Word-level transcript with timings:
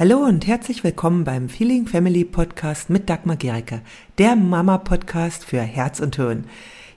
Hallo 0.00 0.18
und 0.18 0.46
herzlich 0.46 0.84
willkommen 0.84 1.24
beim 1.24 1.48
Feeling 1.48 1.88
Family 1.88 2.24
Podcast 2.24 2.88
mit 2.88 3.10
Dagmar 3.10 3.34
Gericke, 3.34 3.80
der 4.18 4.36
Mama-Podcast 4.36 5.44
für 5.44 5.60
Herz 5.60 5.98
und 5.98 6.14
Hirn. 6.14 6.48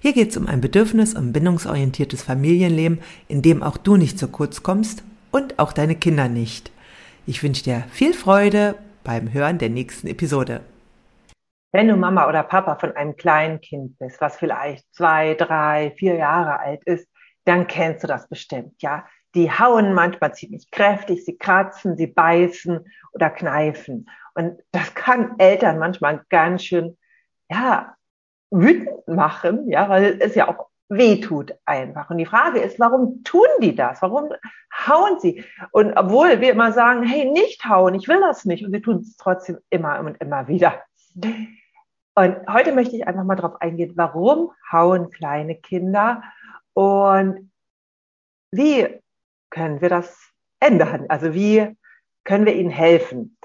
Hier 0.02 0.14
geht 0.14 0.30
es 0.30 0.38
um 0.38 0.46
ein 0.46 0.62
bedürfnis- 0.62 1.18
und 1.18 1.34
bindungsorientiertes 1.34 2.22
Familienleben, 2.22 3.02
in 3.28 3.42
dem 3.42 3.64
auch 3.64 3.78
du 3.78 3.98
nicht 3.98 4.20
zu 4.20 4.28
kurz 4.28 4.62
kommst 4.62 5.04
und 5.32 5.58
auch 5.58 5.74
deine 5.74 5.96
Kinder 5.96 6.30
nicht. 6.30 6.72
Ich 7.26 7.42
wünsche 7.42 7.64
dir 7.64 7.86
viel 7.90 8.14
Freude 8.14 8.76
beim 9.04 9.34
Hören 9.34 9.58
der 9.58 9.70
nächsten 9.70 10.06
Episode. 10.06 10.62
Wenn 11.72 11.88
du 11.88 11.96
Mama 11.96 12.30
oder 12.30 12.44
Papa 12.44 12.76
von 12.76 12.92
einem 12.96 13.16
kleinen 13.16 13.62
Kind 13.62 13.98
bist, 13.98 14.22
was 14.22 14.38
vielleicht 14.38 14.86
zwei, 14.94 15.34
drei, 15.34 15.92
vier 15.98 16.18
Jahre 16.18 16.60
alt 16.60 16.84
ist, 16.84 17.08
dann 17.46 17.66
kennst 17.66 18.04
du 18.04 18.08
das 18.08 18.30
bestimmt, 18.30 18.80
ja 18.84 19.08
die 19.36 19.52
hauen 19.52 19.94
manchmal 19.94 20.34
ziemlich 20.34 20.70
kräftig, 20.72 21.26
sie 21.26 21.38
kratzen, 21.38 21.98
sie 21.98 22.08
beißen 22.08 22.86
oder 23.14 23.30
kneifen. 23.30 24.10
Und 24.34 24.62
das 24.72 24.94
kann 24.94 25.36
Eltern 25.40 25.80
manchmal 25.80 26.24
ganz 26.30 26.64
schön, 26.64 26.98
ja, 27.50 27.96
wütend 28.50 29.08
machen, 29.08 29.70
ja, 29.70 29.88
weil 29.90 30.18
es 30.20 30.36
ja 30.36 30.50
auch 30.50 30.68
weh 30.90 31.22
tut 31.22 31.54
einfach. 31.66 32.10
Und 32.10 32.18
die 32.18 32.26
Frage 32.26 32.60
ist, 32.60 32.80
warum 32.80 33.24
tun 33.24 33.48
die 33.62 33.76
das? 33.76 34.02
Warum 34.02 34.30
hauen 34.88 35.20
sie? 35.20 35.44
Und 35.72 35.94
obwohl 35.96 36.42
wir 36.42 36.52
immer 36.52 36.74
sagen, 36.74 37.04
hey, 37.04 37.32
nicht 37.32 37.64
hauen, 37.66 37.96
ich 37.96 38.10
will 38.10 38.20
das 38.20 38.44
nicht. 38.44 38.66
Und 38.66 38.74
sie 38.74 38.82
tun 38.82 38.98
es 38.98 39.16
trotzdem 39.16 39.60
immer 39.70 40.00
und 40.02 40.20
immer 40.22 40.50
wieder. 40.50 40.84
Und 41.16 42.36
heute 42.52 42.74
möchte 42.74 42.98
ich 42.98 43.08
einfach 43.08 43.24
mal 43.24 43.36
darauf 43.36 43.62
eingehen, 43.62 43.94
warum 43.96 44.52
hauen 44.70 45.10
kleine 45.10 45.56
Kinder 45.56 46.24
und 46.74 47.52
wie 48.52 49.02
können 49.52 49.82
wir 49.82 49.90
das 49.90 50.32
ändern? 50.60 51.06
Also 51.10 51.36
wie 51.36 51.78
können 52.24 52.46
wir 52.46 52.56
ihnen 52.56 52.72
helfen? 52.72 53.38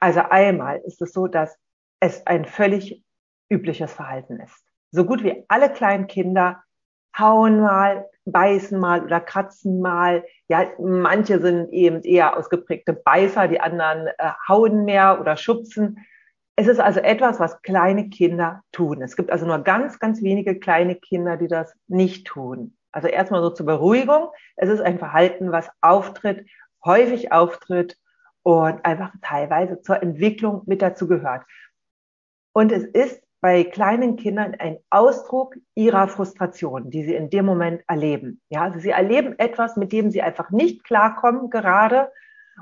Also 0.00 0.20
einmal 0.20 0.82
ist 0.84 1.00
es 1.00 1.12
so, 1.12 1.26
dass 1.26 1.56
es 2.00 2.26
ein 2.26 2.44
völlig 2.44 3.02
übliches 3.48 3.92
Verhalten 3.92 4.40
ist. 4.40 4.62
So 4.90 5.04
gut 5.04 5.24
wie 5.24 5.44
alle 5.48 5.72
kleinen 5.72 6.06
Kinder 6.06 6.62
hauen 7.18 7.60
mal, 7.60 8.06
beißen 8.26 8.78
mal 8.78 9.02
oder 9.02 9.20
kratzen 9.20 9.80
mal. 9.80 10.24
Ja, 10.48 10.66
manche 10.78 11.40
sind 11.40 11.72
eben 11.72 12.02
eher 12.02 12.36
ausgeprägte 12.36 12.92
Beißer, 12.92 13.48
die 13.48 13.60
anderen 13.60 14.08
äh, 14.18 14.30
hauen 14.48 14.84
mehr 14.84 15.20
oder 15.20 15.36
schubsen. 15.36 16.04
Es 16.56 16.66
ist 16.66 16.80
also 16.80 17.00
etwas, 17.00 17.38
was 17.38 17.62
kleine 17.62 18.08
Kinder 18.08 18.62
tun. 18.72 19.02
Es 19.02 19.16
gibt 19.16 19.30
also 19.30 19.46
nur 19.46 19.58
ganz, 19.60 19.98
ganz 19.98 20.22
wenige 20.22 20.58
kleine 20.58 20.96
Kinder, 20.96 21.36
die 21.36 21.48
das 21.48 21.74
nicht 21.86 22.26
tun. 22.26 22.75
Also 22.96 23.08
erstmal 23.08 23.42
so 23.42 23.50
zur 23.50 23.66
Beruhigung. 23.66 24.30
Es 24.56 24.70
ist 24.70 24.80
ein 24.80 24.98
Verhalten, 24.98 25.52
was 25.52 25.68
auftritt, 25.82 26.48
häufig 26.82 27.30
auftritt 27.30 27.98
und 28.42 28.82
einfach 28.86 29.12
teilweise 29.20 29.82
zur 29.82 30.02
Entwicklung 30.02 30.62
mit 30.64 30.80
dazu 30.80 31.06
gehört. 31.06 31.44
Und 32.54 32.72
es 32.72 32.84
ist 32.84 33.22
bei 33.42 33.64
kleinen 33.64 34.16
Kindern 34.16 34.54
ein 34.58 34.78
Ausdruck 34.88 35.56
ihrer 35.74 36.08
Frustration, 36.08 36.88
die 36.88 37.04
sie 37.04 37.14
in 37.14 37.28
dem 37.28 37.44
Moment 37.44 37.82
erleben. 37.86 38.40
Ja, 38.48 38.62
also 38.62 38.78
sie 38.78 38.90
erleben 38.90 39.38
etwas, 39.38 39.76
mit 39.76 39.92
dem 39.92 40.10
sie 40.10 40.22
einfach 40.22 40.48
nicht 40.48 40.82
klarkommen 40.82 41.50
gerade 41.50 42.10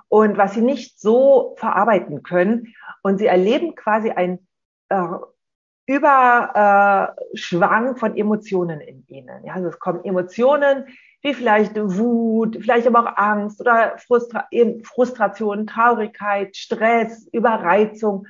und 0.08 0.36
was 0.36 0.54
sie 0.54 0.62
nicht 0.62 0.98
so 0.98 1.54
verarbeiten 1.58 2.24
können. 2.24 2.74
Und 3.04 3.18
sie 3.18 3.26
erleben 3.26 3.76
quasi 3.76 4.10
ein 4.10 4.40
äh, 4.88 5.06
Überschwang 5.86 7.46
von 7.96 8.16
Emotionen 8.16 8.80
in 8.80 9.04
ihnen. 9.06 9.44
Ja, 9.44 9.54
also 9.54 9.68
es 9.68 9.78
kommen 9.78 10.04
Emotionen 10.04 10.86
wie 11.24 11.34
vielleicht 11.34 11.74
Wut, 11.76 12.58
vielleicht 12.60 12.86
aber 12.86 13.00
auch 13.00 13.16
Angst 13.16 13.60
oder 13.60 13.96
Frustra 13.98 14.46
Frustration, 14.82 15.66
Traurigkeit, 15.66 16.54
Stress, 16.54 17.26
Überreizung. 17.32 18.26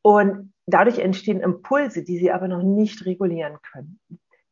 Und 0.00 0.52
dadurch 0.66 0.98
entstehen 0.98 1.40
Impulse, 1.40 2.02
die 2.02 2.18
sie 2.18 2.32
aber 2.32 2.48
noch 2.48 2.62
nicht 2.62 3.04
regulieren 3.04 3.58
können. 3.70 4.00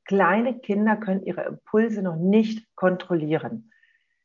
Kleine 0.04 0.58
Kinder 0.58 0.96
können 0.96 1.22
ihre 1.24 1.44
Impulse 1.44 2.02
noch 2.02 2.16
nicht 2.16 2.66
kontrollieren. 2.74 3.70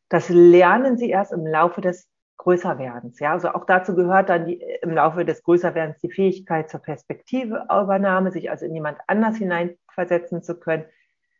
Das 0.10 0.30
lernen 0.30 0.98
sie 0.98 1.10
erst 1.10 1.32
im 1.32 1.48
Laufe 1.48 1.80
des 1.80 2.10
Größerwerdens. 2.38 3.20
Ja, 3.20 3.32
also 3.32 3.50
auch 3.50 3.66
dazu 3.66 3.96
gehört 3.96 4.30
dann 4.30 4.46
die, 4.46 4.62
im 4.82 4.92
Laufe 4.92 5.26
des 5.26 5.44
Größerwerdens 5.44 6.00
die 6.00 6.12
Fähigkeit 6.12 6.70
zur 6.70 6.82
Perspektiveübernahme, 6.82 8.32
sich 8.32 8.50
also 8.50 8.66
in 8.66 8.74
jemand 8.74 8.98
anders 9.08 9.38
hineinversetzen 9.38 10.44
zu 10.44 10.60
können. 10.60 10.86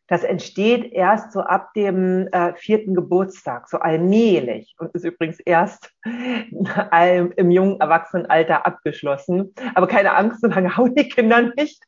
Das 0.08 0.24
entsteht 0.24 0.94
erst 0.94 1.32
so 1.32 1.42
ab 1.42 1.74
dem 1.74 2.28
äh, 2.28 2.54
vierten 2.56 2.94
Geburtstag, 2.94 3.68
so 3.68 3.80
allmählich 3.80 4.76
und 4.78 4.94
ist 4.94 5.04
übrigens 5.04 5.40
erst 5.40 5.92
im 6.04 7.52
jungen 7.52 7.80
Erwachsenenalter 7.82 8.66
abgeschlossen. 8.66 9.54
Aber 9.74 9.88
keine 9.88 10.16
Angst, 10.16 10.42
so 10.42 10.48
lange 10.48 10.78
hauen 10.78 10.94
die 10.94 11.10
Kinder 11.10 11.52
nicht. 11.56 11.84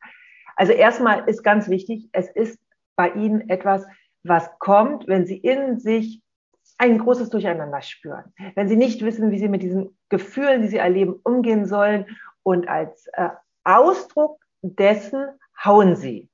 Also 0.56 0.74
erstmal 0.74 1.30
ist 1.30 1.44
ganz 1.44 1.70
wichtig, 1.70 2.10
es 2.12 2.30
ist 2.32 2.60
bei 2.96 3.12
ihnen 3.12 3.50
etwas, 3.50 3.86
was 4.24 4.50
kommt, 4.58 5.08
wenn 5.08 5.28
sie 5.28 5.38
in 5.38 5.80
sich 5.80 6.22
ein 6.78 7.00
großes 7.00 7.30
Durcheinander 7.30 7.82
spüren, 7.82 8.34
wenn 8.56 8.68
sie 8.68 8.76
nicht 8.76 9.04
wissen, 9.04 9.32
wie 9.32 9.40
sie 9.40 9.50
mit 9.50 9.64
diesen 9.64 9.98
Gefühlen, 10.10 10.62
die 10.62 10.68
sie 10.68 10.78
erleben, 10.78 11.20
umgehen 11.24 11.66
sollen 11.66 12.06
und 12.44 12.68
als 12.68 13.08
äh, 13.14 13.30
Ausdruck 13.64 14.40
dessen 14.62 15.28
hauen 15.64 15.96
sie. 15.96 16.30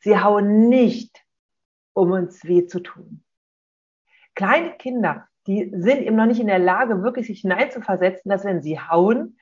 Sie 0.00 0.18
hauen 0.18 0.68
nicht, 0.68 1.24
um 1.94 2.12
uns 2.12 2.44
weh 2.44 2.66
zu 2.66 2.80
tun. 2.80 3.24
Kleine 4.34 4.72
Kinder, 4.72 5.28
die 5.46 5.70
sind 5.74 6.02
eben 6.02 6.16
noch 6.16 6.26
nicht 6.26 6.40
in 6.40 6.46
der 6.46 6.58
Lage, 6.58 7.02
wirklich 7.02 7.26
sich 7.26 7.40
hineinzuversetzen, 7.40 8.30
dass 8.30 8.44
wenn 8.44 8.62
sie 8.62 8.78
hauen, 8.78 9.38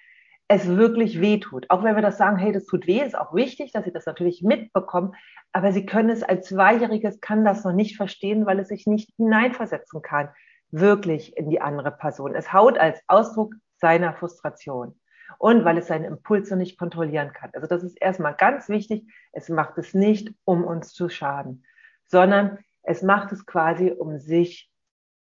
es 0.50 0.66
wirklich 0.66 1.20
weh 1.20 1.38
tut. 1.38 1.70
Auch 1.70 1.84
wenn 1.84 1.94
wir 1.94 2.02
das 2.02 2.18
sagen, 2.18 2.36
hey, 2.36 2.50
das 2.50 2.66
tut 2.66 2.88
weh, 2.88 3.00
ist 3.00 3.16
auch 3.16 3.32
wichtig, 3.32 3.70
dass 3.70 3.84
sie 3.84 3.92
das 3.92 4.04
natürlich 4.04 4.42
mitbekommen. 4.42 5.14
Aber 5.52 5.70
sie 5.70 5.86
können 5.86 6.10
es 6.10 6.24
als 6.24 6.48
Zweijähriges, 6.48 7.20
kann 7.20 7.44
das 7.44 7.62
noch 7.62 7.72
nicht 7.72 7.96
verstehen, 7.96 8.46
weil 8.46 8.58
es 8.58 8.66
sich 8.66 8.84
nicht 8.88 9.12
hineinversetzen 9.14 10.02
kann, 10.02 10.28
wirklich 10.72 11.36
in 11.36 11.50
die 11.50 11.60
andere 11.60 11.92
Person. 11.92 12.34
Es 12.34 12.52
haut 12.52 12.78
als 12.78 13.00
Ausdruck 13.06 13.54
seiner 13.76 14.12
Frustration 14.12 14.98
und 15.38 15.64
weil 15.64 15.78
es 15.78 15.86
seine 15.86 16.08
Impulse 16.08 16.56
nicht 16.56 16.76
kontrollieren 16.76 17.32
kann. 17.32 17.50
Also 17.52 17.68
das 17.68 17.84
ist 17.84 17.96
erstmal 18.02 18.34
ganz 18.34 18.68
wichtig. 18.68 19.06
Es 19.30 19.48
macht 19.50 19.78
es 19.78 19.94
nicht, 19.94 20.34
um 20.44 20.64
uns 20.64 20.92
zu 20.92 21.08
schaden, 21.08 21.64
sondern 22.06 22.58
es 22.82 23.02
macht 23.02 23.30
es 23.30 23.46
quasi, 23.46 23.92
um 23.92 24.18
sich, 24.18 24.68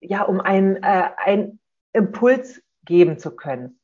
ja, 0.00 0.22
um 0.22 0.40
einen, 0.40 0.76
äh, 0.76 1.10
einen 1.18 1.60
Impuls 1.92 2.62
geben 2.86 3.18
zu 3.18 3.36
können 3.36 3.78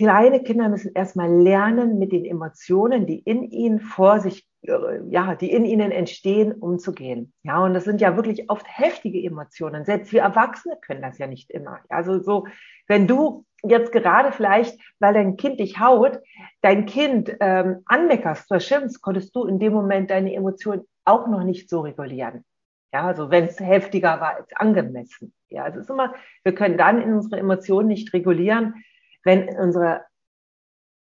kleine 0.00 0.42
Kinder 0.42 0.70
müssen 0.70 0.92
erstmal 0.94 1.30
lernen, 1.30 1.98
mit 1.98 2.12
den 2.12 2.24
Emotionen, 2.24 3.06
die 3.06 3.18
in 3.18 3.42
ihnen 3.42 3.80
vor 3.80 4.18
sich, 4.18 4.48
äh, 4.62 4.72
ja, 5.10 5.34
die 5.34 5.52
in 5.52 5.66
ihnen 5.66 5.90
entstehen, 5.90 6.52
umzugehen. 6.54 7.34
Ja, 7.42 7.62
und 7.62 7.74
das 7.74 7.84
sind 7.84 8.00
ja 8.00 8.16
wirklich 8.16 8.48
oft 8.48 8.64
heftige 8.66 9.22
Emotionen. 9.22 9.84
Selbst 9.84 10.10
wir 10.14 10.22
Erwachsene 10.22 10.78
können 10.80 11.02
das 11.02 11.18
ja 11.18 11.26
nicht 11.26 11.50
immer. 11.50 11.80
Also 11.90 12.18
so, 12.18 12.46
wenn 12.88 13.06
du 13.06 13.44
jetzt 13.62 13.92
gerade 13.92 14.32
vielleicht, 14.32 14.80
weil 15.00 15.12
dein 15.12 15.36
Kind 15.36 15.60
dich 15.60 15.78
haut, 15.78 16.18
dein 16.62 16.86
Kind 16.86 17.36
ähm, 17.40 17.82
anmeckerst 17.84 18.50
oder 18.50 18.60
schimpfst, 18.60 19.02
konntest 19.02 19.36
du 19.36 19.44
in 19.44 19.58
dem 19.58 19.74
Moment 19.74 20.08
deine 20.08 20.32
Emotionen 20.32 20.84
auch 21.04 21.28
noch 21.28 21.44
nicht 21.44 21.68
so 21.68 21.82
regulieren. 21.82 22.46
Ja, 22.90 23.06
also 23.06 23.30
wenn 23.30 23.44
es 23.44 23.60
heftiger 23.60 24.18
war 24.18 24.36
als 24.36 24.48
angemessen. 24.56 25.34
Ja, 25.50 25.64
also 25.64 25.78
es 25.78 25.84
ist 25.84 25.90
immer, 25.90 26.14
wir 26.42 26.54
können 26.54 26.78
dann 26.78 27.02
in 27.02 27.12
unsere 27.12 27.38
Emotionen 27.38 27.88
nicht 27.88 28.14
regulieren, 28.14 28.82
wenn 29.24 29.48
unsere, 29.56 30.04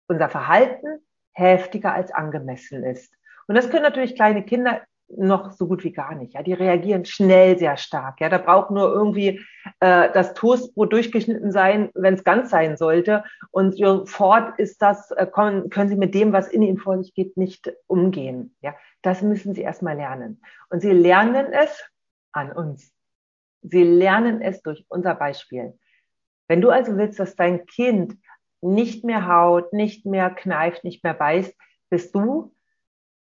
unser 0.08 0.28
Verhalten 0.28 1.04
heftiger 1.32 1.94
als 1.94 2.12
angemessen 2.12 2.84
ist. 2.84 3.14
Und 3.46 3.54
das 3.54 3.70
können 3.70 3.82
natürlich 3.82 4.14
kleine 4.14 4.44
Kinder 4.44 4.82
noch 5.16 5.52
so 5.52 5.66
gut 5.66 5.82
wie 5.84 5.92
gar 5.92 6.14
nicht. 6.14 6.34
Ja, 6.34 6.42
die 6.42 6.52
reagieren 6.52 7.04
schnell 7.04 7.58
sehr 7.58 7.76
stark. 7.76 8.20
Ja, 8.20 8.28
da 8.28 8.38
braucht 8.38 8.70
nur 8.70 8.92
irgendwie 8.92 9.40
äh, 9.80 10.08
das 10.12 10.34
Toastbrot 10.34 10.92
durchgeschnitten 10.92 11.50
sein, 11.52 11.90
wenn 11.94 12.14
es 12.14 12.24
ganz 12.24 12.50
sein 12.50 12.76
sollte. 12.76 13.24
Und 13.50 13.76
sofort 13.76 14.58
ist 14.58 14.80
das, 14.82 15.10
äh, 15.12 15.26
können, 15.26 15.68
können 15.70 15.88
sie 15.88 15.96
mit 15.96 16.14
dem, 16.14 16.32
was 16.32 16.48
in 16.48 16.62
ihnen 16.62 16.78
vor 16.78 16.98
sich 17.02 17.14
geht, 17.14 17.36
nicht 17.36 17.72
umgehen. 17.86 18.54
Ja, 18.60 18.74
das 19.02 19.22
müssen 19.22 19.54
sie 19.54 19.62
erstmal 19.62 19.96
lernen. 19.96 20.40
Und 20.68 20.80
sie 20.80 20.92
lernen 20.92 21.52
es 21.52 21.84
an 22.32 22.52
uns. 22.52 22.92
Sie 23.62 23.82
lernen 23.82 24.40
es 24.40 24.62
durch 24.62 24.86
unser 24.88 25.14
Beispiel. 25.14 25.76
Wenn 26.50 26.60
du 26.60 26.70
also 26.70 26.96
willst, 26.96 27.20
dass 27.20 27.36
dein 27.36 27.64
Kind 27.66 28.16
nicht 28.60 29.04
mehr 29.04 29.28
haut, 29.28 29.72
nicht 29.72 30.04
mehr 30.04 30.30
kneift, 30.30 30.82
nicht 30.82 31.04
mehr 31.04 31.14
beißt, 31.14 31.54
bist 31.90 32.12
du 32.12 32.52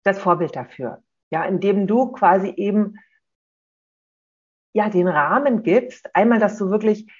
das 0.02 0.18
Vorbild 0.18 0.56
dafür. 0.56 1.04
Ja, 1.30 1.44
indem 1.44 1.86
du 1.86 2.10
quasi 2.10 2.52
eben 2.56 2.98
ja 4.72 4.88
den 4.90 5.06
Rahmen 5.06 5.62
gibst, 5.62 6.12
einmal, 6.16 6.40
dass 6.40 6.58
du 6.58 6.70
wirklich 6.70 7.12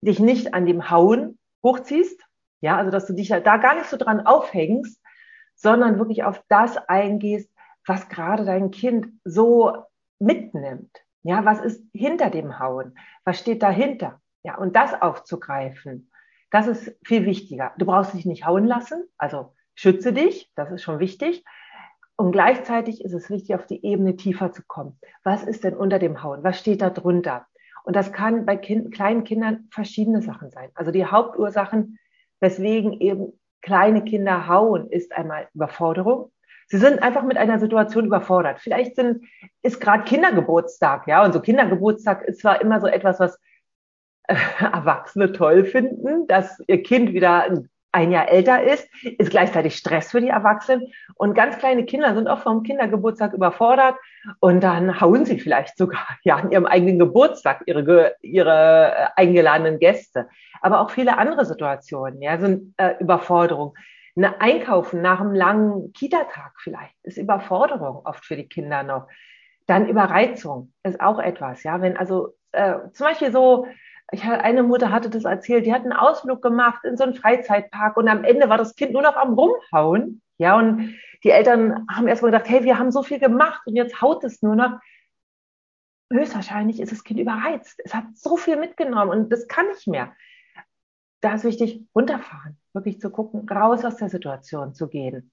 dich 0.00 0.20
nicht 0.20 0.54
an 0.54 0.64
dem 0.64 0.90
Hauen 0.90 1.38
hochziehst, 1.62 2.18
ja, 2.62 2.78
also 2.78 2.90
dass 2.90 3.04
du 3.06 3.12
dich 3.12 3.28
da 3.28 3.58
gar 3.58 3.74
nicht 3.74 3.90
so 3.90 3.98
dran 3.98 4.24
aufhängst, 4.26 5.02
sondern 5.54 5.98
wirklich 5.98 6.24
auf 6.24 6.42
das 6.48 6.78
eingehst, 6.88 7.52
was 7.84 8.08
gerade 8.08 8.46
dein 8.46 8.70
Kind 8.70 9.08
so 9.24 9.84
mitnimmt. 10.18 10.96
Ja, 11.24 11.44
was 11.44 11.60
ist 11.60 11.84
hinter 11.92 12.30
dem 12.30 12.58
Hauen? 12.58 12.98
Was 13.24 13.38
steht 13.38 13.62
dahinter? 13.62 14.18
Ja, 14.42 14.56
und 14.56 14.76
das 14.76 15.00
aufzugreifen, 15.00 16.10
das 16.50 16.66
ist 16.66 16.96
viel 17.04 17.26
wichtiger. 17.26 17.72
Du 17.78 17.86
brauchst 17.86 18.14
dich 18.14 18.26
nicht 18.26 18.46
hauen 18.46 18.66
lassen, 18.66 19.04
also 19.18 19.54
schütze 19.74 20.12
dich, 20.12 20.50
das 20.56 20.70
ist 20.70 20.82
schon 20.82 20.98
wichtig. 20.98 21.44
Und 22.16 22.32
gleichzeitig 22.32 23.02
ist 23.02 23.14
es 23.14 23.30
wichtig, 23.30 23.54
auf 23.54 23.66
die 23.66 23.84
Ebene 23.84 24.16
tiefer 24.16 24.52
zu 24.52 24.62
kommen. 24.66 24.98
Was 25.24 25.42
ist 25.42 25.64
denn 25.64 25.74
unter 25.74 25.98
dem 25.98 26.22
Hauen? 26.22 26.44
Was 26.44 26.58
steht 26.58 26.82
da 26.82 26.90
drunter? 26.90 27.46
Und 27.84 27.96
das 27.96 28.12
kann 28.12 28.44
bei 28.44 28.56
kind, 28.56 28.92
kleinen 28.92 29.24
Kindern 29.24 29.68
verschiedene 29.70 30.20
Sachen 30.20 30.50
sein. 30.50 30.70
Also 30.74 30.90
die 30.90 31.06
Hauptursachen, 31.06 31.98
weswegen 32.40 32.92
eben 33.00 33.40
kleine 33.62 34.04
Kinder 34.04 34.48
hauen, 34.48 34.90
ist 34.90 35.12
einmal 35.12 35.48
Überforderung. 35.54 36.30
Sie 36.66 36.78
sind 36.78 37.02
einfach 37.02 37.22
mit 37.24 37.36
einer 37.36 37.58
Situation 37.58 38.06
überfordert. 38.06 38.60
Vielleicht 38.60 38.96
sind, 38.96 39.24
ist 39.62 39.80
gerade 39.80 40.04
Kindergeburtstag, 40.04 41.06
ja, 41.08 41.24
und 41.24 41.32
so 41.32 41.40
Kindergeburtstag 41.40 42.22
ist 42.24 42.40
zwar 42.40 42.60
immer 42.60 42.80
so 42.80 42.86
etwas, 42.86 43.18
was 43.18 43.40
Erwachsene 44.60 45.32
toll 45.32 45.64
finden, 45.64 46.26
dass 46.26 46.62
ihr 46.66 46.82
Kind 46.82 47.12
wieder 47.12 47.46
ein 47.92 48.12
Jahr 48.12 48.28
älter 48.28 48.62
ist, 48.62 48.88
ist 49.02 49.30
gleichzeitig 49.30 49.76
Stress 49.76 50.12
für 50.12 50.20
die 50.20 50.28
Erwachsenen. 50.28 50.92
Und 51.16 51.34
ganz 51.34 51.58
kleine 51.58 51.84
Kinder 51.84 52.14
sind 52.14 52.28
auch 52.28 52.40
vom 52.40 52.62
Kindergeburtstag 52.62 53.32
überfordert 53.32 53.96
und 54.38 54.62
dann 54.62 55.00
hauen 55.00 55.24
sie 55.24 55.40
vielleicht 55.40 55.76
sogar 55.76 56.06
ja 56.22 56.36
an 56.36 56.52
ihrem 56.52 56.66
eigenen 56.66 56.98
Geburtstag 56.98 57.62
ihre, 57.66 58.14
ihre 58.22 58.92
äh, 58.94 59.06
eingeladenen 59.16 59.78
Gäste. 59.78 60.28
Aber 60.62 60.80
auch 60.80 60.90
viele 60.90 61.18
andere 61.18 61.44
Situationen 61.44 62.22
ja, 62.22 62.38
sind 62.38 62.74
äh, 62.76 62.94
Überforderung. 63.00 63.74
Eine 64.16 64.40
Einkaufen 64.40 65.02
nach 65.02 65.20
einem 65.20 65.34
langen 65.34 65.92
Kita-Tag 65.92 66.52
vielleicht 66.58 66.94
ist 67.02 67.16
Überforderung 67.16 68.02
oft 68.04 68.24
für 68.24 68.36
die 68.36 68.48
Kinder 68.48 68.82
noch. 68.82 69.08
Dann 69.66 69.88
Überreizung 69.88 70.72
ist 70.82 71.00
auch 71.00 71.18
etwas, 71.18 71.62
ja, 71.62 71.80
wenn 71.80 71.96
also 71.96 72.34
äh, 72.52 72.74
zum 72.92 73.06
Beispiel 73.06 73.32
so 73.32 73.66
ich 74.12 74.24
hatte, 74.24 74.42
eine 74.42 74.62
Mutter 74.62 74.90
hatte 74.90 75.10
das 75.10 75.24
erzählt, 75.24 75.66
die 75.66 75.72
hat 75.72 75.82
einen 75.82 75.92
Ausflug 75.92 76.42
gemacht 76.42 76.84
in 76.84 76.96
so 76.96 77.04
einen 77.04 77.14
Freizeitpark 77.14 77.96
und 77.96 78.08
am 78.08 78.24
Ende 78.24 78.48
war 78.48 78.58
das 78.58 78.74
Kind 78.74 78.92
nur 78.92 79.02
noch 79.02 79.16
am 79.16 79.34
Rumhauen. 79.34 80.22
Ja, 80.38 80.56
und 80.56 80.94
die 81.22 81.30
Eltern 81.30 81.86
haben 81.90 82.08
erstmal 82.08 82.32
gedacht, 82.32 82.48
hey, 82.48 82.64
wir 82.64 82.78
haben 82.78 82.90
so 82.90 83.02
viel 83.02 83.18
gemacht 83.18 83.60
und 83.66 83.76
jetzt 83.76 84.00
haut 84.00 84.24
es 84.24 84.42
nur 84.42 84.56
noch. 84.56 84.80
Höchstwahrscheinlich 86.12 86.80
ist 86.80 86.92
das 86.92 87.04
Kind 87.04 87.20
überreizt. 87.20 87.80
Es 87.84 87.94
hat 87.94 88.04
so 88.14 88.36
viel 88.36 88.56
mitgenommen 88.56 89.10
und 89.10 89.30
das 89.30 89.46
kann 89.46 89.68
nicht 89.68 89.86
mehr. 89.86 90.12
Da 91.20 91.34
ist 91.34 91.44
wichtig, 91.44 91.84
runterfahren, 91.94 92.58
wirklich 92.72 93.00
zu 93.00 93.10
gucken, 93.10 93.48
raus 93.48 93.84
aus 93.84 93.96
der 93.96 94.08
Situation 94.08 94.74
zu 94.74 94.88
gehen. 94.88 95.30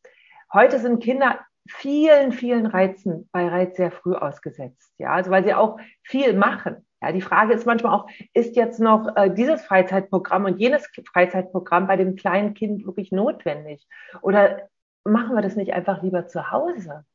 Heute 0.53 0.79
sind 0.79 1.01
Kinder 1.01 1.39
vielen, 1.69 2.31
vielen 2.31 2.65
Reizen 2.65 3.29
bei 3.31 3.47
Reiz 3.47 3.77
sehr 3.77 3.91
früh 3.91 4.13
ausgesetzt. 4.13 4.93
Ja, 4.97 5.13
also 5.13 5.31
weil 5.31 5.43
sie 5.43 5.53
auch 5.53 5.79
viel 6.03 6.33
machen. 6.33 6.86
Ja, 7.01 7.11
die 7.11 7.21
Frage 7.21 7.53
ist 7.53 7.65
manchmal 7.65 7.93
auch, 7.93 8.07
ist 8.33 8.55
jetzt 8.55 8.79
noch 8.79 9.15
äh, 9.15 9.29
dieses 9.29 9.63
Freizeitprogramm 9.63 10.45
und 10.45 10.57
jenes 10.57 10.87
Freizeitprogramm 11.11 11.87
bei 11.87 11.95
dem 11.95 12.15
kleinen 12.15 12.53
Kind 12.53 12.85
wirklich 12.85 13.11
notwendig? 13.11 13.87
Oder 14.21 14.69
machen 15.03 15.35
wir 15.35 15.41
das 15.41 15.55
nicht 15.55 15.73
einfach 15.73 16.01
lieber 16.01 16.27
zu 16.27 16.51
Hause? 16.51 17.05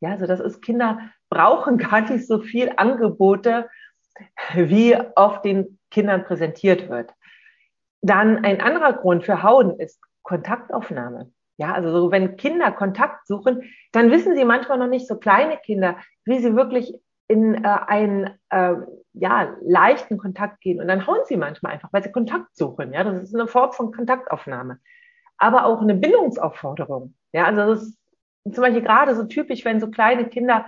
Ja, 0.00 0.10
also 0.10 0.26
das 0.26 0.40
ist, 0.40 0.60
Kinder 0.60 0.98
brauchen 1.30 1.78
gar 1.78 2.02
nicht 2.02 2.26
so 2.26 2.40
viel 2.40 2.72
Angebote, 2.76 3.70
wie 4.54 4.96
oft 5.16 5.44
den 5.44 5.78
Kindern 5.90 6.24
präsentiert 6.24 6.90
wird. 6.90 7.14
Dann 8.02 8.44
ein 8.44 8.60
anderer 8.60 8.92
Grund 8.92 9.24
für 9.24 9.42
Hauen 9.42 9.78
ist 9.78 10.00
Kontaktaufnahme. 10.22 11.32
Ja, 11.56 11.72
also 11.72 11.90
so, 11.90 12.10
wenn 12.10 12.36
Kinder 12.36 12.72
Kontakt 12.72 13.26
suchen, 13.26 13.62
dann 13.92 14.10
wissen 14.10 14.34
sie 14.34 14.44
manchmal 14.44 14.78
noch 14.78 14.88
nicht, 14.88 15.06
so 15.06 15.16
kleine 15.18 15.56
Kinder, 15.58 15.96
wie 16.24 16.38
sie 16.40 16.56
wirklich 16.56 16.98
in 17.28 17.64
äh, 17.64 17.68
einen 17.86 18.30
äh, 18.50 18.74
ja, 19.14 19.54
leichten 19.62 20.18
Kontakt 20.18 20.60
gehen. 20.60 20.80
Und 20.80 20.88
dann 20.88 21.06
hauen 21.06 21.20
sie 21.24 21.36
manchmal 21.36 21.72
einfach, 21.72 21.92
weil 21.92 22.02
sie 22.02 22.12
Kontakt 22.12 22.56
suchen. 22.56 22.92
Ja, 22.92 23.04
das 23.04 23.22
ist 23.22 23.34
eine 23.34 23.46
Form 23.46 23.72
von 23.72 23.92
Kontaktaufnahme. 23.92 24.78
Aber 25.38 25.66
auch 25.66 25.80
eine 25.80 25.94
Bindungsaufforderung. 25.94 27.14
Ja, 27.32 27.46
also 27.46 27.74
das 27.74 27.82
ist 27.82 27.98
zum 28.52 28.62
Beispiel 28.62 28.82
gerade 28.82 29.14
so 29.14 29.24
typisch, 29.24 29.64
wenn 29.64 29.80
so 29.80 29.90
kleine 29.90 30.26
Kinder 30.28 30.66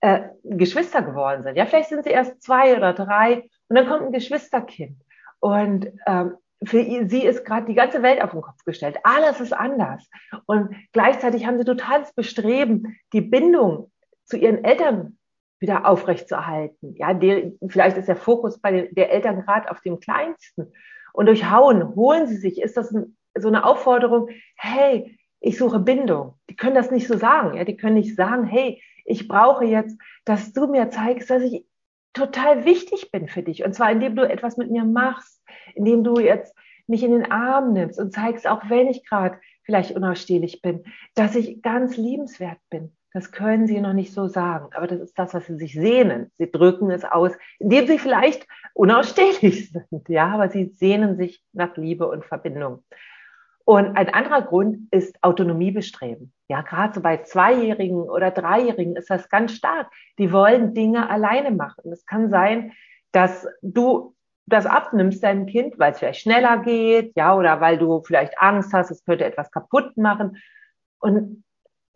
äh, 0.00 0.28
Geschwister 0.44 1.02
geworden 1.02 1.42
sind. 1.42 1.56
Ja, 1.56 1.66
vielleicht 1.66 1.90
sind 1.90 2.04
sie 2.04 2.10
erst 2.10 2.42
zwei 2.42 2.76
oder 2.76 2.92
drei 2.92 3.48
und 3.68 3.76
dann 3.76 3.88
kommt 3.88 4.02
ein 4.02 4.12
Geschwisterkind. 4.12 5.02
Und 5.40 5.90
ähm, 6.06 6.36
für 6.64 6.84
sie 7.08 7.24
ist 7.24 7.44
gerade 7.44 7.66
die 7.66 7.74
ganze 7.74 8.02
Welt 8.02 8.22
auf 8.22 8.32
den 8.32 8.42
Kopf 8.42 8.64
gestellt. 8.64 8.98
Alles 9.02 9.40
ist 9.40 9.52
anders. 9.52 10.08
Und 10.46 10.74
gleichzeitig 10.92 11.46
haben 11.46 11.58
sie 11.58 11.64
totales 11.64 12.12
Bestreben, 12.12 12.98
die 13.12 13.22
Bindung 13.22 13.90
zu 14.24 14.36
ihren 14.36 14.62
Eltern 14.64 15.18
wieder 15.60 15.86
aufrechtzuerhalten. 15.86 16.94
Ja, 16.96 17.14
der, 17.14 17.52
vielleicht 17.68 17.96
ist 17.98 18.08
der 18.08 18.16
Fokus 18.16 18.60
bei 18.60 18.72
den, 18.72 18.94
der 18.94 19.10
Eltern 19.12 19.42
gerade 19.42 19.70
auf 19.70 19.80
dem 19.80 20.00
Kleinsten. 20.00 20.72
Und 21.12 21.26
durch 21.26 21.50
Hauen 21.50 21.94
holen 21.94 22.26
sie 22.26 22.36
sich, 22.36 22.60
ist 22.60 22.76
das 22.76 22.90
ein, 22.92 23.16
so 23.38 23.48
eine 23.48 23.64
Aufforderung, 23.64 24.28
hey, 24.56 25.18
ich 25.40 25.58
suche 25.58 25.78
Bindung. 25.78 26.34
Die 26.48 26.56
können 26.56 26.74
das 26.74 26.90
nicht 26.90 27.06
so 27.06 27.16
sagen. 27.16 27.56
Ja, 27.56 27.64
die 27.64 27.76
können 27.76 27.94
nicht 27.94 28.16
sagen, 28.16 28.44
hey, 28.44 28.82
ich 29.04 29.28
brauche 29.28 29.64
jetzt, 29.64 29.98
dass 30.24 30.52
du 30.52 30.66
mir 30.66 30.90
zeigst, 30.90 31.30
dass 31.30 31.42
ich 31.42 31.66
total 32.12 32.64
wichtig 32.64 33.10
bin 33.10 33.28
für 33.28 33.42
dich. 33.42 33.64
Und 33.64 33.74
zwar, 33.74 33.90
indem 33.90 34.16
du 34.16 34.28
etwas 34.28 34.56
mit 34.56 34.70
mir 34.70 34.84
machst, 34.84 35.42
indem 35.74 36.04
du 36.04 36.18
jetzt 36.18 36.54
mich 36.86 37.02
in 37.02 37.12
den 37.12 37.30
Arm 37.30 37.72
nimmst 37.72 37.98
und 37.98 38.12
zeigst, 38.12 38.46
auch 38.46 38.68
wenn 38.68 38.88
ich 38.88 39.06
gerade 39.08 39.38
vielleicht 39.62 39.92
unausstehlich 39.92 40.60
bin, 40.62 40.84
dass 41.14 41.36
ich 41.36 41.62
ganz 41.62 41.96
liebenswert 41.96 42.58
bin. 42.68 42.96
Das 43.12 43.32
können 43.32 43.66
sie 43.66 43.80
noch 43.80 43.92
nicht 43.92 44.12
so 44.12 44.28
sagen, 44.28 44.68
aber 44.72 44.86
das 44.86 45.00
ist 45.00 45.18
das, 45.18 45.34
was 45.34 45.46
sie 45.46 45.56
sich 45.56 45.74
sehnen. 45.74 46.30
Sie 46.38 46.50
drücken 46.50 46.90
es 46.90 47.04
aus, 47.04 47.32
indem 47.58 47.86
sie 47.88 47.98
vielleicht 47.98 48.46
unausstehlich 48.74 49.72
sind, 49.90 50.08
ja, 50.08 50.28
aber 50.28 50.48
sie 50.48 50.66
sehnen 50.76 51.16
sich 51.16 51.42
nach 51.52 51.76
Liebe 51.76 52.08
und 52.08 52.24
Verbindung. 52.24 52.84
Und 53.64 53.96
ein 53.96 54.08
anderer 54.12 54.42
Grund 54.42 54.88
ist 54.90 55.22
Autonomiebestreben. 55.22 56.32
Ja, 56.48 56.62
gerade 56.62 56.94
so 56.94 57.00
bei 57.00 57.18
Zweijährigen 57.18 58.02
oder 58.02 58.30
Dreijährigen 58.30 58.96
ist 58.96 59.10
das 59.10 59.28
ganz 59.28 59.52
stark. 59.52 59.88
Die 60.18 60.32
wollen 60.32 60.74
Dinge 60.74 61.08
alleine 61.08 61.50
machen. 61.52 61.92
Es 61.92 62.04
kann 62.06 62.30
sein, 62.30 62.72
dass 63.12 63.46
du 63.62 64.16
das 64.46 64.66
abnimmst 64.66 65.22
deinem 65.22 65.46
Kind, 65.46 65.78
weil 65.78 65.92
es 65.92 65.98
vielleicht 65.98 66.20
schneller 66.20 66.58
geht, 66.58 67.12
ja, 67.16 67.36
oder 67.36 67.60
weil 67.60 67.78
du 67.78 68.02
vielleicht 68.02 68.40
Angst 68.40 68.72
hast, 68.72 68.90
es 68.90 69.04
könnte 69.04 69.24
etwas 69.24 69.50
kaputt 69.52 69.96
machen. 69.96 70.36
Und 70.98 71.44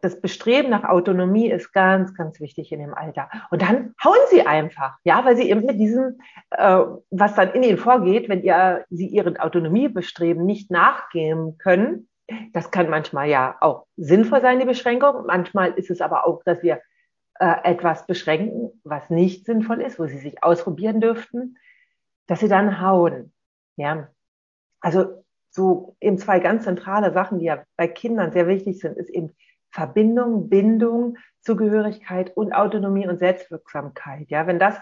das 0.05 0.21
Bestreben 0.21 0.71
nach 0.71 0.85
Autonomie 0.85 1.51
ist 1.51 1.73
ganz, 1.73 2.15
ganz 2.15 2.39
wichtig 2.39 2.71
in 2.73 2.81
dem 2.81 2.93
Alter. 2.93 3.31
Und 3.51 3.63
dann 3.63 3.95
hauen 4.05 4.19
sie 4.29 4.47
einfach, 4.47 4.99
ja, 5.03 5.25
weil 5.25 5.37
sie 5.37 5.49
eben 5.51 5.65
mit 5.65 5.81
diesem, 5.81 6.21
äh, 6.51 6.81
was 7.11 7.35
dann 7.35 7.53
in 7.53 7.63
ihnen 7.63 7.79
vorgeht, 7.79 8.29
wenn 8.29 8.43
ihr, 8.43 8.85
sie 8.91 9.07
ihren 9.07 9.39
Autonomiebestreben 9.39 10.45
nicht 10.45 10.71
nachgehen 10.71 11.57
können, 11.57 12.09
das 12.53 12.71
kann 12.71 12.91
manchmal 12.91 13.29
ja 13.29 13.57
auch 13.61 13.87
sinnvoll 13.97 14.43
sein, 14.43 14.59
die 14.59 14.67
Beschränkung. 14.67 15.27
Manchmal 15.27 15.73
ist 15.73 15.91
es 15.91 16.01
aber 16.01 16.27
auch, 16.27 16.43
dass 16.45 16.63
wir 16.63 16.81
äh, 17.39 17.55
etwas 17.65 18.07
beschränken, 18.07 18.81
was 18.85 19.11
nicht 19.11 19.47
sinnvoll 19.47 19.81
ist, 19.81 19.99
wo 19.99 20.07
sie 20.07 20.19
sich 20.19 20.43
ausprobieren 20.43 21.01
dürften, 21.01 21.57
dass 22.27 22.41
sie 22.41 22.49
dann 22.49 22.81
hauen. 22.81 23.33
Ja, 23.77 24.09
also 24.81 25.25
so 25.51 25.97
eben 26.01 26.19
zwei 26.19 26.41
ganz 26.41 26.65
zentrale 26.65 27.13
Sachen, 27.13 27.39
die 27.39 27.47
ja 27.47 27.65
bei 27.77 27.89
Kindern 27.89 28.33
sehr 28.33 28.47
wichtig 28.49 28.81
sind, 28.81 28.97
ist 28.97 29.11
eben 29.11 29.35
Verbindung, 29.75 30.49
Bindung, 30.49 31.19
Zugehörigkeit 31.41 32.35
und 32.37 32.53
Autonomie 32.53 33.09
und 33.09 33.19
Selbstwirksamkeit. 33.19 34.31
Ja, 34.31 34.47
wenn 34.47 34.61
das 34.61 34.77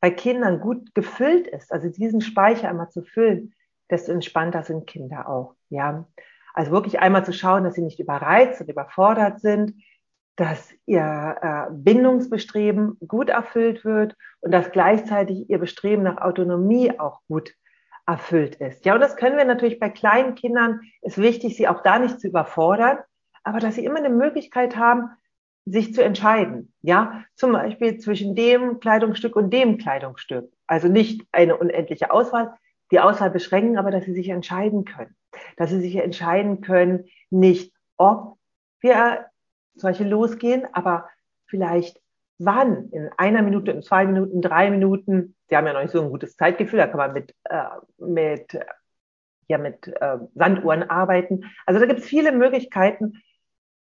bei 0.00 0.12
Kindern 0.12 0.60
gut 0.60 0.94
gefüllt 0.94 1.48
ist, 1.48 1.72
also 1.72 1.88
diesen 1.88 2.20
Speicher 2.20 2.68
einmal 2.68 2.88
zu 2.88 3.02
füllen, 3.02 3.52
desto 3.90 4.12
entspannter 4.12 4.62
sind 4.62 4.86
Kinder 4.86 5.28
auch. 5.28 5.56
Ja, 5.70 6.06
also 6.54 6.70
wirklich 6.70 7.00
einmal 7.00 7.24
zu 7.24 7.32
schauen, 7.32 7.64
dass 7.64 7.74
sie 7.74 7.82
nicht 7.82 7.98
überreizt 7.98 8.60
und 8.60 8.70
überfordert 8.70 9.40
sind, 9.40 9.74
dass 10.36 10.72
ihr 10.86 11.36
äh, 11.42 11.72
Bindungsbestreben 11.72 12.96
gut 13.08 13.30
erfüllt 13.30 13.84
wird 13.84 14.14
und 14.40 14.52
dass 14.52 14.70
gleichzeitig 14.70 15.50
ihr 15.50 15.58
Bestreben 15.58 16.04
nach 16.04 16.18
Autonomie 16.18 16.96
auch 17.00 17.22
gut 17.26 17.54
erfüllt 18.06 18.54
ist. 18.54 18.84
Ja, 18.84 18.94
und 18.94 19.00
das 19.00 19.16
können 19.16 19.36
wir 19.36 19.44
natürlich 19.44 19.80
bei 19.80 19.88
kleinen 19.88 20.36
Kindern, 20.36 20.80
ist 21.02 21.18
wichtig, 21.18 21.56
sie 21.56 21.66
auch 21.66 21.82
da 21.82 21.98
nicht 21.98 22.20
zu 22.20 22.28
überfordern, 22.28 22.98
aber 23.44 23.60
dass 23.60 23.74
sie 23.76 23.84
immer 23.84 23.98
eine 23.98 24.10
Möglichkeit 24.10 24.76
haben, 24.76 25.10
sich 25.64 25.94
zu 25.94 26.02
entscheiden. 26.02 26.72
Ja, 26.82 27.24
zum 27.34 27.52
Beispiel 27.52 27.98
zwischen 27.98 28.34
dem 28.34 28.80
Kleidungsstück 28.80 29.36
und 29.36 29.50
dem 29.50 29.78
Kleidungsstück. 29.78 30.50
Also 30.66 30.88
nicht 30.88 31.26
eine 31.32 31.56
unendliche 31.56 32.10
Auswahl, 32.10 32.54
die 32.90 33.00
Auswahl 33.00 33.30
beschränken, 33.30 33.76
aber 33.78 33.90
dass 33.90 34.04
sie 34.04 34.14
sich 34.14 34.28
entscheiden 34.28 34.84
können. 34.84 35.14
Dass 35.56 35.70
sie 35.70 35.80
sich 35.80 35.96
entscheiden 35.96 36.60
können, 36.60 37.06
nicht 37.30 37.72
ob 37.96 38.38
wir 38.80 39.26
solche 39.74 40.04
losgehen, 40.04 40.66
aber 40.72 41.08
vielleicht 41.46 42.00
wann, 42.38 42.88
in 42.90 43.10
einer 43.16 43.42
Minute, 43.42 43.72
in 43.72 43.82
zwei 43.82 44.06
Minuten, 44.06 44.40
drei 44.40 44.70
Minuten. 44.70 45.34
Sie 45.48 45.56
haben 45.56 45.66
ja 45.66 45.72
noch 45.72 45.82
nicht 45.82 45.90
so 45.90 46.00
ein 46.00 46.10
gutes 46.10 46.36
Zeitgefühl, 46.36 46.78
da 46.78 46.86
kann 46.86 46.98
man 46.98 47.12
mit, 47.12 47.34
äh, 47.44 47.64
mit, 47.98 48.58
ja, 49.48 49.58
mit 49.58 49.88
äh, 49.88 50.18
Sanduhren 50.34 50.88
arbeiten. 50.88 51.44
Also 51.66 51.80
da 51.80 51.86
gibt 51.86 52.00
es 52.00 52.06
viele 52.06 52.32
Möglichkeiten, 52.32 53.20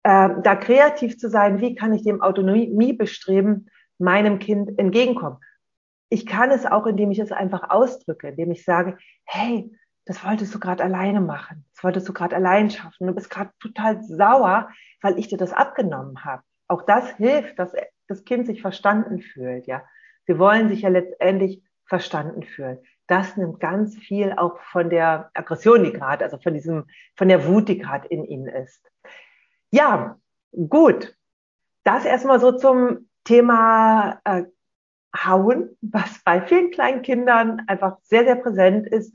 äh, 0.03 0.29
da 0.43 0.55
kreativ 0.55 1.17
zu 1.17 1.29
sein, 1.29 1.59
wie 1.61 1.75
kann 1.75 1.93
ich 1.93 2.03
dem 2.03 2.21
Autonomiebestreben 2.21 3.69
meinem 3.97 4.39
Kind 4.39 4.79
entgegenkommen. 4.79 5.39
ich 6.11 6.25
kann 6.25 6.49
es 6.49 6.65
auch, 6.65 6.87
indem 6.87 7.11
ich 7.11 7.19
es 7.19 7.31
einfach 7.31 7.69
ausdrücke, 7.69 8.29
indem 8.29 8.51
ich 8.51 8.63
sage, 8.63 8.97
hey, 9.25 9.71
das 10.05 10.25
wolltest 10.25 10.55
du 10.55 10.59
gerade 10.59 10.83
alleine 10.83 11.21
machen, 11.21 11.65
das 11.75 11.83
wolltest 11.83 12.09
du 12.09 12.13
gerade 12.13 12.35
allein 12.35 12.71
schaffen, 12.71 13.05
du 13.05 13.13
bist 13.13 13.29
gerade 13.29 13.51
total 13.59 14.01
sauer, 14.01 14.69
weil 15.01 15.19
ich 15.19 15.27
dir 15.27 15.37
das 15.37 15.53
abgenommen 15.53 16.25
habe. 16.25 16.41
Auch 16.67 16.83
das 16.83 17.11
hilft, 17.17 17.59
dass 17.59 17.73
das 18.07 18.25
Kind 18.25 18.47
sich 18.47 18.61
verstanden 18.61 19.21
fühlt, 19.21 19.67
ja. 19.67 19.83
Sie 20.25 20.39
wollen 20.39 20.69
sich 20.69 20.81
ja 20.81 20.89
letztendlich 20.89 21.63
verstanden 21.85 22.43
fühlen. 22.43 22.79
Das 23.07 23.37
nimmt 23.37 23.59
ganz 23.59 23.97
viel 23.97 24.33
auch 24.33 24.59
von 24.59 24.89
der 24.89 25.31
Aggression, 25.33 25.83
die 25.83 25.91
gerade, 25.91 26.23
also 26.23 26.37
von 26.37 26.53
diesem, 26.53 26.85
von 27.15 27.27
der 27.27 27.47
Wut, 27.47 27.67
die 27.67 27.79
gerade 27.79 28.07
in 28.07 28.23
ihnen 28.23 28.47
ist. 28.47 28.87
Ja, 29.71 30.17
gut. 30.51 31.15
Das 31.83 32.05
erstmal 32.05 32.39
so 32.39 32.51
zum 32.51 33.09
Thema 33.23 34.19
äh, 34.23 34.43
Hauen, 35.15 35.75
was 35.81 36.21
bei 36.23 36.41
vielen 36.41 36.71
kleinen 36.71 37.01
Kindern 37.01 37.61
einfach 37.67 37.97
sehr, 38.03 38.25
sehr 38.25 38.35
präsent 38.35 38.87
ist. 38.87 39.13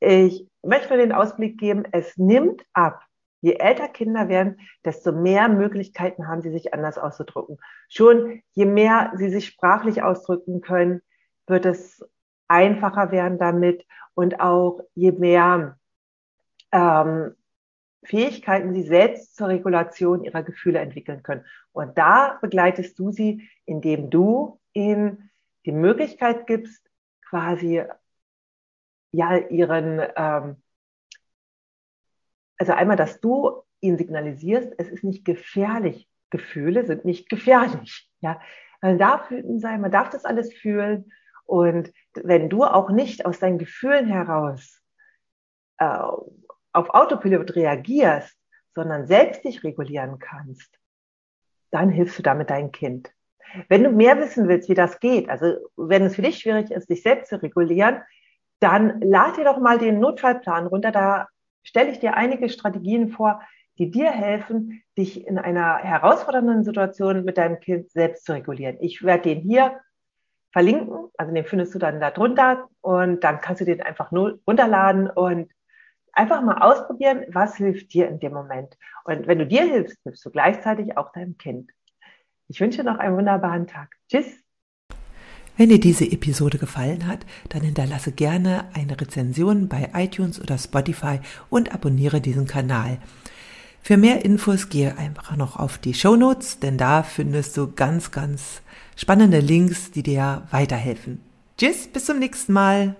Ich 0.00 0.46
möchte 0.62 0.96
den 0.96 1.12
Ausblick 1.12 1.58
geben, 1.58 1.84
es 1.92 2.16
nimmt 2.16 2.64
ab. 2.72 3.02
Je 3.40 3.56
älter 3.56 3.88
Kinder 3.88 4.30
werden, 4.30 4.58
desto 4.86 5.12
mehr 5.12 5.50
Möglichkeiten 5.50 6.28
haben 6.28 6.40
sie, 6.40 6.50
sich 6.50 6.72
anders 6.72 6.96
auszudrücken. 6.96 7.58
Schon 7.90 8.42
je 8.52 8.64
mehr 8.64 9.12
sie 9.16 9.28
sich 9.28 9.46
sprachlich 9.46 10.02
ausdrücken 10.02 10.62
können, 10.62 11.02
wird 11.46 11.66
es 11.66 12.02
einfacher 12.48 13.10
werden 13.10 13.38
damit 13.38 13.84
und 14.14 14.40
auch 14.40 14.80
je 14.94 15.12
mehr 15.12 15.78
ähm, 16.72 17.34
Fähigkeiten 18.04 18.74
sie 18.74 18.82
selbst 18.82 19.36
zur 19.36 19.48
Regulation 19.48 20.24
ihrer 20.24 20.42
Gefühle 20.42 20.78
entwickeln 20.78 21.22
können. 21.22 21.44
Und 21.72 21.96
da 21.98 22.38
begleitest 22.40 22.98
du 22.98 23.10
sie, 23.10 23.48
indem 23.64 24.10
du 24.10 24.60
ihnen 24.72 25.30
die 25.64 25.72
Möglichkeit 25.72 26.46
gibst, 26.46 26.88
quasi 27.22 27.82
ja 29.12 29.36
ihren, 29.36 30.00
ähm, 30.16 30.56
also 32.58 32.72
einmal, 32.72 32.96
dass 32.96 33.20
du 33.20 33.62
ihnen 33.80 33.98
signalisierst, 33.98 34.72
es 34.78 34.88
ist 34.88 35.04
nicht 35.04 35.24
gefährlich. 35.24 36.08
Gefühle 36.30 36.84
sind 36.84 37.04
nicht 37.04 37.28
gefährlich. 37.28 38.10
Ja, 38.20 38.40
man 38.80 38.98
darf 38.98 39.30
wütend 39.30 39.60
sein, 39.60 39.80
man 39.80 39.90
darf 39.90 40.10
das 40.10 40.24
alles 40.24 40.52
fühlen. 40.52 41.12
Und 41.44 41.92
wenn 42.14 42.48
du 42.48 42.64
auch 42.64 42.90
nicht 42.90 43.26
aus 43.26 43.38
deinen 43.38 43.58
Gefühlen 43.58 44.06
heraus 44.06 44.82
äh, 45.78 46.08
auf 46.74 46.90
Autopilot 46.90 47.54
reagierst, 47.54 48.36
sondern 48.74 49.06
selbst 49.06 49.44
dich 49.44 49.62
regulieren 49.64 50.18
kannst, 50.18 50.78
dann 51.70 51.88
hilfst 51.88 52.18
du 52.18 52.22
damit 52.22 52.50
deinem 52.50 52.72
Kind. 52.72 53.10
Wenn 53.68 53.84
du 53.84 53.90
mehr 53.90 54.18
wissen 54.18 54.48
willst, 54.48 54.68
wie 54.68 54.74
das 54.74 54.98
geht, 55.00 55.28
also 55.28 55.54
wenn 55.76 56.02
es 56.02 56.16
für 56.16 56.22
dich 56.22 56.38
schwierig 56.38 56.70
ist, 56.70 56.90
dich 56.90 57.02
selbst 57.02 57.28
zu 57.28 57.40
regulieren, 57.40 58.02
dann 58.58 59.00
lad 59.00 59.36
dir 59.36 59.44
doch 59.44 59.58
mal 59.58 59.78
den 59.78 60.00
Notfallplan 60.00 60.66
runter. 60.66 60.90
Da 60.90 61.28
stelle 61.62 61.90
ich 61.90 62.00
dir 62.00 62.14
einige 62.16 62.48
Strategien 62.48 63.10
vor, 63.10 63.40
die 63.78 63.90
dir 63.90 64.10
helfen, 64.10 64.82
dich 64.96 65.26
in 65.26 65.38
einer 65.38 65.78
herausfordernden 65.78 66.64
Situation 66.64 67.24
mit 67.24 67.38
deinem 67.38 67.60
Kind 67.60 67.90
selbst 67.90 68.24
zu 68.24 68.32
regulieren. 68.32 68.76
Ich 68.80 69.02
werde 69.02 69.34
den 69.34 69.40
hier 69.40 69.80
verlinken, 70.52 71.10
also 71.18 71.34
den 71.34 71.44
findest 71.44 71.74
du 71.74 71.78
dann 71.78 72.00
da 72.00 72.10
drunter 72.10 72.68
und 72.80 73.24
dann 73.24 73.40
kannst 73.40 73.60
du 73.60 73.64
den 73.64 73.82
einfach 73.82 74.12
nur 74.12 74.38
runterladen 74.46 75.10
und 75.10 75.50
einfach 76.14 76.42
mal 76.42 76.58
ausprobieren, 76.58 77.24
was 77.28 77.56
hilft 77.56 77.92
dir 77.92 78.08
in 78.08 78.20
dem 78.20 78.32
Moment. 78.32 78.76
Und 79.04 79.26
wenn 79.26 79.38
du 79.38 79.46
dir 79.46 79.62
hilfst, 79.62 79.98
hilfst 80.02 80.24
du 80.24 80.30
gleichzeitig 80.30 80.96
auch 80.96 81.12
deinem 81.12 81.36
Kind. 81.36 81.70
Ich 82.48 82.60
wünsche 82.60 82.84
noch 82.84 82.98
einen 82.98 83.16
wunderbaren 83.16 83.66
Tag. 83.66 83.96
Tschüss. 84.10 84.26
Wenn 85.56 85.68
dir 85.68 85.78
diese 85.78 86.04
Episode 86.04 86.58
gefallen 86.58 87.06
hat, 87.06 87.20
dann 87.48 87.62
hinterlasse 87.62 88.10
gerne 88.10 88.64
eine 88.74 89.00
Rezension 89.00 89.68
bei 89.68 89.90
iTunes 89.94 90.40
oder 90.40 90.58
Spotify 90.58 91.20
und 91.48 91.72
abonniere 91.72 92.20
diesen 92.20 92.46
Kanal. 92.46 92.98
Für 93.80 93.96
mehr 93.96 94.24
Infos 94.24 94.68
gehe 94.68 94.98
einfach 94.98 95.36
noch 95.36 95.56
auf 95.56 95.78
die 95.78 95.94
Show 95.94 96.16
Notes, 96.16 96.58
denn 96.58 96.76
da 96.76 97.02
findest 97.02 97.56
du 97.56 97.70
ganz, 97.70 98.10
ganz 98.10 98.62
spannende 98.96 99.38
Links, 99.40 99.90
die 99.92 100.02
dir 100.02 100.42
weiterhelfen. 100.50 101.20
Tschüss, 101.56 101.86
bis 101.86 102.06
zum 102.06 102.18
nächsten 102.18 102.52
Mal. 102.52 102.96